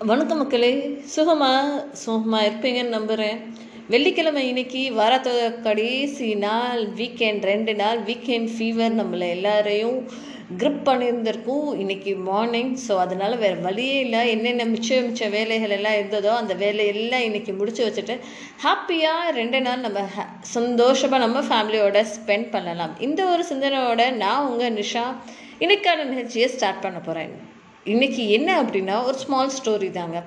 [0.00, 0.70] வணக்கம் மக்களே
[1.12, 1.68] சுகமாக
[2.00, 3.38] சுகமாக இருப்பீங்கன்னு நம்புகிறேன்
[3.92, 9.96] வெள்ளிக்கிழமை இன்னைக்கு வாரத்தோட கடைசி நாள் வீக்கெண்ட் ரெண்டு நாள் வீக்கெண்ட் ஃபீவர் நம்மளை எல்லாரையும்
[10.58, 14.20] க்ரிப் பண்ணியிருந்திருக்கும் இன்னைக்கு மார்னிங் ஸோ அதனால் வேறு வழியே இல்லை.
[14.34, 18.16] என்னென்ன மிச்ச மிச்ச வேலைகள் எல்லாம் இருந்ததோ அந்த வேலையெல்லாம் இன்னைக்கு முடிச்சு வச்சுட்டு
[18.66, 20.06] ஹாப்பியாக ரெண்டு நாள் நம்ம
[20.56, 22.94] சந்தோஷமாக நம்ம ஃபேமிலியோட ஸ்பெண்ட் பண்ணலாம்.
[23.08, 25.06] இந்த ஒரு சிந்தனையோட நான் உங்கள் நிஷா.
[25.64, 27.36] இன்னைக்கான நிகழ்ச்சியை ஸ்டார்ட் பண்ண போகிறேன்
[27.92, 30.18] இன்னைக்கு என்ன அப்படின்னா ஒரு ஸ்மால் ஸ்டோரி தாங்க.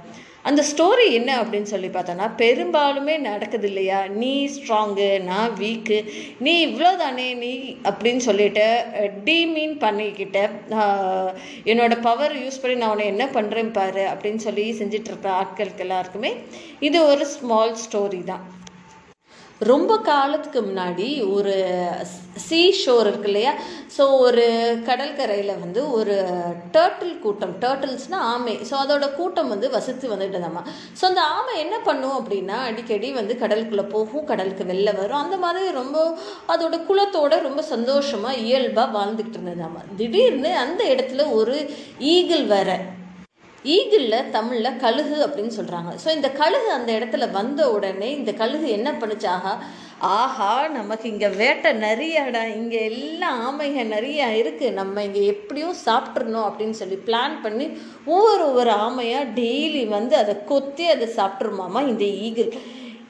[0.49, 3.97] அந்த ஸ்டோரி என்ன அப்படின்னு சொல்லி பார்த்தோன்னா பெரும்பாலுமே நடக்குது இல்லையா?
[4.21, 5.97] நீ ஸ்ட்ராங்கு நான் வீக்கு
[6.39, 7.51] நீ இவ்வளோ தானே நீ
[7.89, 8.65] அப்படின்னு சொல்லிட்டு
[9.27, 10.37] டீமீன் பண்ணிக்கிட்ட
[11.71, 16.31] என்னோட பவர் யூஸ் பண்ணி நான் உன்னை என்ன பண்ணுறேன் பாரு அப்படின்னு சொல்லி செஞ்சிட்ருக்க ஆட்களுக்கு எல்லாருக்குமே
[16.79, 18.45] இது ஒரு ஸ்மால் ஸ்டோரி தான்.
[19.61, 21.53] ரொம்ப காலத்துக்கு முன்னாடி ஒரு
[22.45, 23.53] சீ ஷோர் இருக்கு இல்லையா?
[23.97, 24.45] ஸோ ஒரு
[24.85, 26.15] கடற்கரையில் வந்து ஒரு
[26.75, 27.53] டேர்ட்டில் கூட்டம்.
[27.63, 28.53] டேர்ட்டில்ஸ்னால் ஆமை.
[28.69, 30.63] ஸோ அதோட கூட்டம் வந்து வசித்து வந்துட்டு இருந்தாமா
[30.99, 34.25] ஸோ அந்த ஆமை என்ன பண்ணும் அப்படின்னா அடிக்கடி வந்து கடலுக்குள்ளே போகும்.
[34.25, 35.23] கடலுக்கு வெளில வரும்.
[35.23, 35.97] அந்த மாதிரி ரொம்ப
[36.55, 39.83] அதோட குலத்தோட ரொம்ப சந்தோஷமாக இயல்பாக வாழ்ந்துக்கிட்டு இருந்ததாமா.
[39.97, 41.57] திடீர்னு அந்த இடத்துல ஒரு
[41.99, 42.79] ஈகிள் வர
[43.65, 48.91] ஈகிளில் தமிழில் கழுகு அப்படின்னு சொல்கிறாங்க ஸோ இந்த கழுகு அந்த இடத்துல வந்த உடனே இந்த கழுகு என்ன
[48.91, 49.53] பண்ணுச்சாகா?
[49.99, 52.43] ஆஹா நமக்கு இங்கே வேட்டை நிறையடா.
[52.59, 58.69] இங்கே எல்லாம் ஆமைங்க நிறையா இருக்குது நம்ம இங்கே எப்படியும் சாப்பிட்றணும் அப்படின்னு சொல்லி பிளான் பண்ணி ஒவ்வொரு ஒவ்வொரு
[58.69, 62.53] ஆமையாக டெய்லி வந்து அதை கொத்தி அதை சாப்பிட்ருமாமா இந்த ஈகிள்.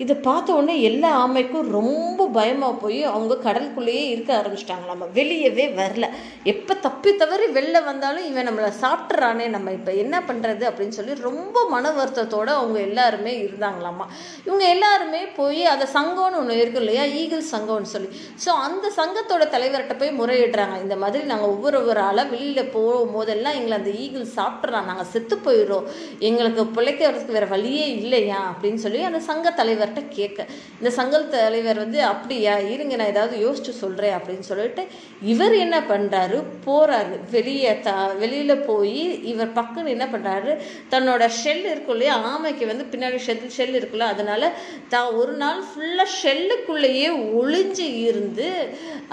[0.03, 5.06] இதை பார்த்த உடனே எல்லா ஆமைக்கும் ரொம்ப பயமாக போய் அவங்க கடலுக்குள்ளேயே இருக்க ஆரம்பிச்சிட்டாங்களாமா.
[5.14, 6.06] வெளியவே வரல.
[6.44, 11.66] எப்போ தப்பி தவறி வெளில வந்தாலும் இவன் நம்மளை சாப்பிட்றானே நம்ம இப்போ என்ன பண்ணுறது அப்படின்னு சொல்லி ரொம்ப
[11.69, 14.06] மன வருத்தத்தோடு அவங்க எல்லாருமே இருந்தாங்களாமா.
[14.45, 17.03] இவங்க எல்லாருமே போய் அதை சங்கம்னு ஒன்று இருக்கு இல்லையா?
[17.03, 18.09] ஈகிள் சங்கம்னு சொல்லி.
[18.45, 20.78] ஸோ அந்த சங்கத்தோட தலைவர்கிட்ட போய் முறையிடுறாங்க.
[20.81, 25.36] இந்த மாதிரி நாங்கள் ஒவ்வொரு ஒரு ஆளாக வெளியில் போகும் போதெல்லாம் எங்களை அந்த ஈகிள் சாப்பிட்றான் நாங்கள் செத்து
[25.36, 25.86] போயிடுறோம்.
[26.19, 28.53] எங்களுக்கு பிழைக்கிறதுக்கு வேறு வழியே இல்லையா?
[28.53, 30.39] அப்படின்னு சொல்லி அந்த சங்க தலைவர் தலைவர்கிட்ட கேட்க
[30.79, 32.53] இந்த சங்க தலைவர் வந்து அப்படியா?
[32.73, 34.83] இருங்க நான் ஏதாவது யோசிச்சு சொல்கிறேன் அப்படின்னு சொல்லிட்டு
[35.31, 37.91] இவர் என்ன பண்ணுறாரு போகிறாரு வெளியே த
[38.22, 39.01] வெளியில் போய்
[39.31, 40.51] இவர் பக்கம் என்ன பண்ணுறாரு
[40.94, 42.16] தன்னோட ஷெல் இருக்கும் இல்லையா?
[42.31, 44.07] ஆமைக்கு வந்து பின்னாடி ஷெல் ஷெல் இருக்குல்ல?
[44.13, 44.47] அதனால்
[44.94, 47.09] தான் ஒரு நாள் ஃபுல்லாக ஷெல்லுக்குள்ளேயே
[47.41, 48.49] ஒளிஞ்சு இருந்து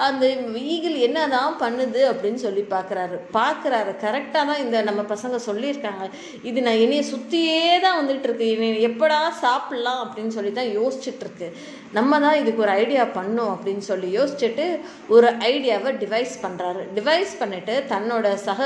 [0.07, 0.25] அந்த
[0.73, 6.05] ஈகிள் என்னதான் பண்ணுது அப்படின்னு சொல்லி பார்க்குறாரு பார்க்குறாரு கரெக்டாக தான் இந்த நம்ம பசங்க சொல்லியிருக்காங்க.
[6.49, 8.49] இது நான் என்னைய சுற்றியே தான் வந்துட்டு இருக்கு.
[8.89, 11.49] எப்படா சாப்பிட்லாம் அப்படின்னு சொல்லி தான் தான் யோசிச்சுட்ருக்கு.
[11.99, 14.67] நம்ம தான் இதுக்கு ஒரு ஐடியா பண்ணும் அப்படின்னு சொல்லி யோசிச்சுட்டு
[15.15, 18.61] ஒரு ஐடியாவை டிவைஸ் பண்ணுறாரு டிவைஸ் பண்ணிவிட்டு தன்னோட சக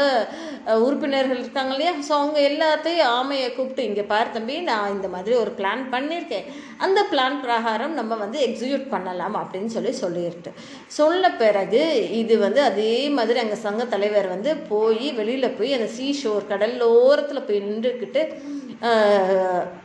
[0.87, 1.93] உறுப்பினர்கள் இருக்காங்க இல்லையா?
[2.09, 6.49] ஸோ அவங்க எல்லாத்தையும் ஆமையை கூப்பிட்டு இங்கே பார் தம்பி நான் இந்த மாதிரி ஒரு பிளான் பண்ணியிருக்கேன்.
[6.87, 10.51] அந்த பிளான் பிரகாரம் நம்ம வந்து எக்ஸிக்யூட் பண்ணலாம் அப்படின்னு சொல்லி சொல்லிட்டு
[10.99, 11.83] சொன்ன பிறகு
[12.23, 16.77] இது வந்து அதே மாதிரி அங்கே சங்க தலைவர் வந்து போய் வெளியில் போய் அந்த சீ ஷோர் கடல்
[17.03, 18.23] ஓரத்தில் போய் நின்றுக்கிட்டு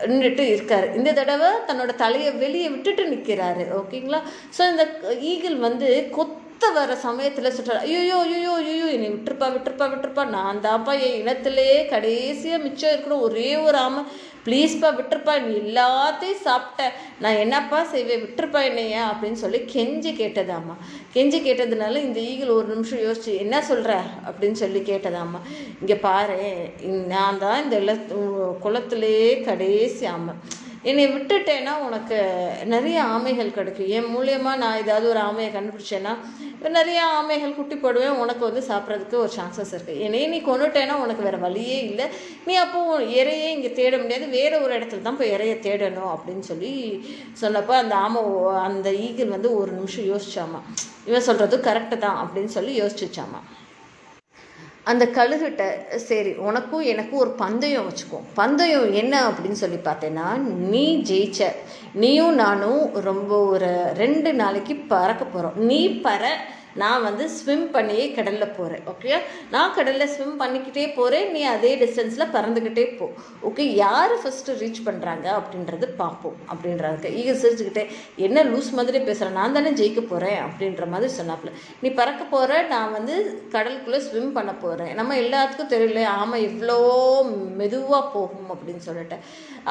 [0.09, 0.87] நின்றுட்டு இருக்கார்.
[0.97, 4.19] இந்த தடவை தன்னோட தலையை வெளியே விட்டுட்டு நிற்கிறாரு ஓகேங்களா?
[4.57, 4.85] ஸோ இந்த
[5.31, 5.89] ஈகிள் வந்து
[6.55, 10.23] கொத்த வர சமயத்தில் சொல்கிறார் ஐயோ ஐயோ ஐயோ என்னை விட்டுருப்பா விட்டுருப்பா விட்டுருப்பா.
[10.35, 14.01] நான் தான்ப்பா என் இனத்திலேயே கடைசியாக மிச்சம் இருக்கிற ஒரே ஒரு ஆமை.
[14.45, 15.33] ப்ளீஸ்ப்பா விட்டுருப்பா.
[15.45, 16.87] நீ எல்லாத்தையும் சாப்பிட்ட.
[17.23, 18.23] நான் என்னப்பா செய்வேன்?
[18.25, 19.01] விட்டுருப்பா என்னையே?
[19.11, 20.75] அப்படின்னு சொல்லி கெஞ்சி கேட்டதாம்மா.
[21.15, 23.93] கெஞ்சி கேட்டதுனால இந்த ஈகிள் ஒரு நிமிஷம் யோசிச்சு என்ன சொல்கிற
[24.27, 25.41] அப்படின்னு சொல்லி கேட்டதாம்மா.
[25.81, 26.37] இங்கே பாரு
[27.15, 27.79] நான் தான் இந்த
[28.65, 30.35] குளத்துலேயே கடைசி ஆமை.
[30.89, 32.17] என்னை விட்டுட்டேன்னா உனக்கு
[32.73, 33.89] நிறைய ஆமைகள் கிடைக்கும்.
[33.97, 36.13] என் மூலியமாக நான் ஏதாவது ஒரு ஆமையை கண்டுபிடிச்சேன்னா
[36.77, 41.39] நிறைய ஆமைகள் குட்டி போடுவேன் உனக்கு வந்து சாப்பிட்றதுக்கு ஒரு சான்சஸ் இருக்குது என்னையே நீ கொண்டுட்டேன்னா உனக்கு வேறு
[41.45, 42.07] வழியே இல்லை.
[42.47, 42.79] நீ அப்போ
[43.19, 44.27] இறையே இங்கே தேட முடியாது.
[44.37, 46.73] வேறு ஒரு இடத்துல தான் போய் இறைய தேடணும் அப்படின்னு சொல்லி
[47.43, 48.23] சொன்னப்போ அந்த ஆமை
[48.67, 50.61] அந்த ஈகிள் வந்து ஒரு நிமிஷம் யோசிச்சாமா?
[51.11, 53.41] இவன் சொல்கிறது கரெக்டு தான் அப்படின்னு சொல்லி யோசிச்சுச்சாமா
[54.85, 55.63] அந்த கழுகுட்ட
[55.97, 58.19] சரி உனக்கும் எனக்கும் ஒரு பந்தயம் வச்சுக்கோ.
[58.33, 60.27] பந்தயம் என்ன அப்படின்னு சொல்லி பார்த்தேன்னா
[60.71, 61.39] நீ ஜெயிச்ச
[61.93, 66.23] நீயும் நானும் ரொம்ப ஒரு ரெண்டு நாளைக்கு பறக்க போகிறோம் நீ பற
[66.81, 69.11] நான் வந்து ஸ்விம் பண்ணியே கடலில் போகிறேன் ஓகே
[69.53, 73.07] நான் கடலில் ஸ்விம் பண்ணிக்கிட்டே போகிறேன் நீ அதே டிஸ்டன்ஸில் பறந்துக்கிட்டே போ.
[73.49, 77.11] ஓகே யார் ஃபஸ்ட்டு ரீச் பண்ணுறாங்க அப்படின்றது பார்ப்போம் அப்படின்றாங்க.
[77.21, 77.85] ஈக சிரிச்சுக்கிட்டே
[78.27, 81.53] என்ன லூஸ் மாதிரி பேசுகிறேன் நான் தானே ஜெயிக்க போகிறேன் அப்படின்ற மாதிரி சொன்னாப்புல.
[81.83, 83.15] நீ பறக்க போகிற நான் வந்து
[83.55, 86.77] கடலுக்குள்ளே ஸ்விம் பண்ண போகிறேன் நம்ம எல்லாத்துக்கும் தெரியல ஆமாம் இவ்வளோ
[87.61, 89.19] மெதுவாக போகும் அப்படின்னு சொல்லிட்டு.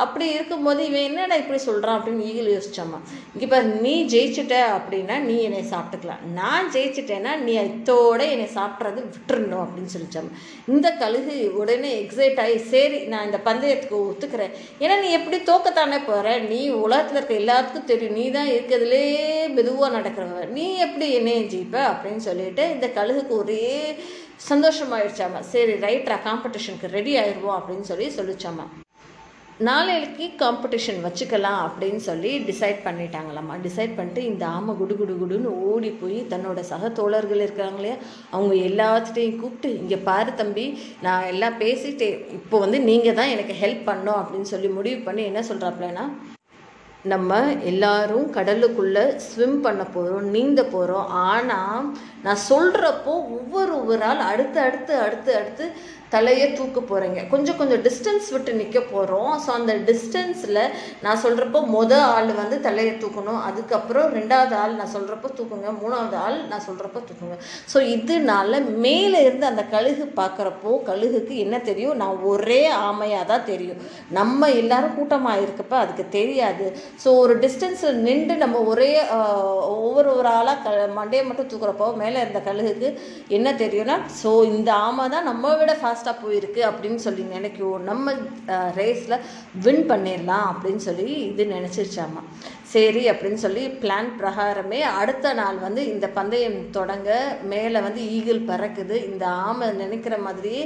[0.02, 2.99] அப்படி இருக்கும்போது இவன் என்னடா இப்படி சொல்கிறான் அப்படின்னு ஈகில் யோசிச்சாமா.
[3.34, 6.25] இங்கே பாரு நீ ஜெயிச்சிட்ட அப்படின்னா நீ என்னை சாப்பிட்டுக்கலாம்.
[6.40, 10.29] நான் ஜெயிச்சிட்டேன்னா நீ இத்தோட என்னை சாப்பிட்றது விட்டுறணும் அப்படின்னு சொல்லிச்சாம்
[10.75, 14.55] இந்த கழுகு உடனே எக்ஸைட் ஆகி சரி நான் இந்த பந்தயத்துக்கு ஒத்துக்கிறேன்.
[14.82, 18.17] ஏன்னா நீ எப்படி தோக்கத்தானே போகிற நீ உலகத்தில் இருக்க எல்லாத்துக்கும் தெரியும்.
[18.20, 19.05] நீ தான் இருக்கிறதுலே
[19.56, 20.46] மெதுவாக நடக்கிறவ.
[20.58, 21.76] நீ எப்படி என்னைய ஜெயிப்ப?
[21.91, 23.67] அப்படின்னு சொல்லிட்டு இந்த கழுகுக்கு ஒரே
[24.50, 25.43] சந்தோஷமாயிடுச்சாமா.
[25.55, 28.67] சரி ரைட்ரா காம்படிஷனுக்கு ரெடி ஆயிடுவோம் அப்படின்னு சொல்லி சொல்லிச்சாமா.
[29.61, 33.56] நாளைக்கு காம்படிஷன் வச்சுக்கலாம் அப்படின்னு சொல்லி டிசைட் பண்ணிட்டாங்களாம்மா.
[33.62, 37.97] டிசைட் பண்ணிட்டு இந்த ஆமை குடு குடு குடுன்னு ஓடி போய் தன்னோட சக தோழர்கள் இருக்கிறாங்க இல்லையா
[38.31, 43.89] அவங்க எல்லாத்துட்டையும் கூப்பிட்டு இங்கே பாரு தம்பி நான் எல்லாம் பேசிட்டு இப்போ வந்து நீங்கள் தான் எனக்கு ஹெல்ப்
[43.89, 46.06] பண்ணோம் அப்படின்னு சொல்லி முடிவு பண்ணி என்ன சொல்கிறாப்புலன்னா
[47.03, 51.89] நம்ம எல்லாரும் கடலுக்குள்ளே ஸ்விம் பண்ண போகிறோம் நீந்த போகிறோம் ஆனால்
[52.23, 55.65] நான் சொல்கிறப்போ ஒவ்வொரு ஒவ்வொரு ஆள் அடுத்து அடுத்து அடுத்து அடுத்து
[56.14, 60.61] தலையை தூக்க போகிறீங்க கொஞ்சம் கொஞ்சம் டிஸ்டன்ஸ் விட்டு நிற்க போகிறோம் ஸோ அந்த டிஸ்டன்ஸில்
[61.05, 63.40] நான் சொல்கிறப்போ மொதல் ஆள் வந்து தலையை தூக்கணும்.
[63.49, 65.69] அதுக்கப்புறம் ரெண்டாவது ஆள் நான் சொல்கிறப்போ தூக்குங்க.
[65.82, 67.37] மூணாவது ஆள் நான் சொல்கிறப்போ தூக்குங்க.
[67.72, 71.99] ஸோ இதனால மேலே இருந்து அந்த கழுகு பார்க்குறப்போ கழுகுக்கு என்ன தெரியும்?
[72.02, 73.81] நான் ஒரே ஆமையாக தான் தெரியும்.
[74.19, 76.67] நம்ம எல்லாரும் கூட்டமாக இருக்கப்ப அதுக்கு தெரியாது.
[77.05, 78.90] ஸோ ஒரு டிஸ்டன்ஸில் நின்று நம்ம ஒரே
[79.76, 82.88] ஒவ்வொரு ஒரு ஆளாக க மண்டையை மட்டும் தூக்குறப்போ மேலே இருந்த கழுகுக்கு
[83.37, 88.12] என்ன தெரியும்னா ஸோ இந்த ஆமை தான் நம்ம விட ஃபாஸ்ட் ஃபாஸ்ட்டாக போயிருக்கு அப்படின்னு சொல்லி நினைக்குவோம் நம்ம
[88.81, 89.23] ரேஸில்
[89.65, 92.23] வின் பண்ணிடலாம் அப்படின்னு சொல்லி இது நினச்சிருச்சாமா.
[92.73, 97.11] சரி அப்படின்னு சொல்லி பிளான் பிரகாரமே அடுத்த நாள் வந்து இந்த பந்தயம் தொடங்க
[97.53, 98.97] மேலே வந்து ஈகிள் பறக்குது.
[99.11, 100.62] இந்த ஆமை நினைக்கிற மாதிரியே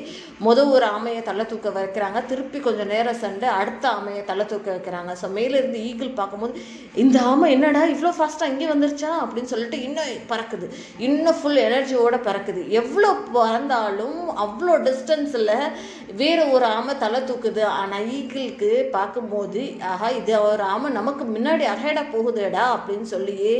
[0.46, 2.20] முத ஒரு ஆமையை தலை தூக்க வைக்கிறாங்க.
[2.30, 5.12] திருப்பி கொஞ்சம் நேரம் சண்டை அடுத்த ஆமையை தலை தூக்க வைக்கிறாங்க.
[5.22, 6.54] ஸோ மேலேருந்து ஈகிள் பார்க்கும்போது
[7.02, 10.68] இந்த ஆமை என்னடா இவ்வளோ ஃபாஸ்ட்டாக இங்கே வந்துருச்சா அப்படின்னு சொல்லிட்டு இன்னும் பறக்குது.
[11.08, 12.64] இன்னும் ஃபுல் எனர்ஜியோடு பறக்குது.
[12.82, 15.72] எவ்வளோ பறந்தாலும் அவ்வளோ டிஸ்டன்ஸ் டிஸ்டன்ஸில்
[16.20, 17.62] வேறு ஒரு ஆமை தலை தூக்குது.
[17.78, 23.56] ஆனால் ஈகிளுக்கு பார்க்கும்போது ஆஹா இது ஒரு ஆமை நமக்கு முன்னாடி அகேடாக போகுதேடா அப்படின்னு சொல்லியே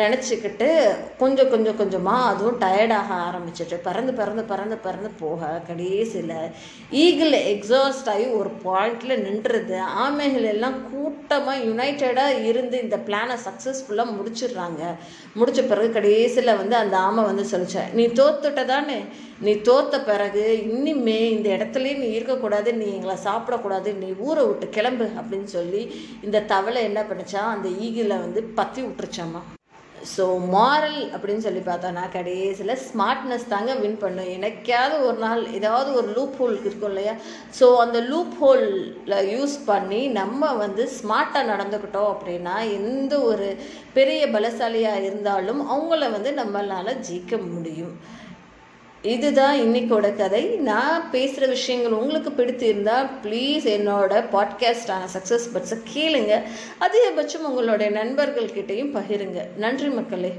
[0.00, 0.68] நினச்சிக்கிட்டு
[1.20, 6.32] கொஞ்சம் கொஞ்சம் கொஞ்சமாக அதுவும் டயர்டாக ஆரம்பிச்சிட்டு பறந்து பறந்து பறந்து பறந்து போக கடைசியில்
[7.02, 9.76] ஈகிள் எக்ஸாஸ்ட் ஆகி ஒரு பாயிண்டில் நின்றுது.
[10.04, 14.82] ஆமைகள் எல்லாம் கூட்டமாக யுனைட்டடாக இருந்து இந்த பிளானை சக்ஸஸ்ஃபுல்லாக முடிச்சிடுறாங்க.
[15.38, 18.98] முடிச்ச பிறகு கடைசியில் வந்து அந்த ஆமை வந்து சொல்லிச்சேன் நீ தோத்துட்ட தானே
[19.46, 20.44] நீ தோத்த பிறகு
[20.76, 25.82] இனிமே இந்த இடத்துலையும் நீ இருக்கக்கூடாது நீ எங்களை சாப்பிடக்கூடாது நீ ஊரை விட்டு கிளம்பு அப்படின்னு சொல்லி
[26.28, 29.42] இந்த தவளை என்ன பண்ணிச்சா அந்த ஈகில வந்து பற்றி விட்டுருச்சாமா.
[30.14, 30.24] ஸோ
[30.54, 34.28] மாரல் அப்படின்னு சொல்லி பார்த்தோன்னா கடைசியில் ஸ்மார்ட்னஸ் தாங்க வின் பண்ணும்.
[34.36, 37.14] எனக்காவது ஒரு நாள் ஏதாவது ஒரு லூப் ஹோல் இருக்கும் இல்லையா?
[37.58, 43.48] ஸோ அந்த லூப் ஹோலில் யூஸ் பண்ணி நம்ம வந்து ஸ்மார்ட்டாக நடந்துக்கிட்டோம் அப்படின்னா எந்த ஒரு
[43.96, 47.96] பெரிய பலசாலியாக இருந்தாலும் அவங்கள வந்து நம்மளால் ஜெயிக்க முடியும்.
[49.06, 50.44] இதுதான் இன்னைக்கோட கதை.
[50.44, 56.42] நான் பேசுகிற விஷயங்கள் உங்களுக்கு பிடித்திருந்தால் ப்ளீஸ் என்னோட பாட்காஸ்டான சக்ஸஸ் பட்ஸை கேளுங்க.
[56.80, 59.38] அதிகபட்சம் உங்களுடைய நண்பர்கள்கிட்டையும் பகிருங்க.
[59.56, 60.32] நன்றி மக்களே.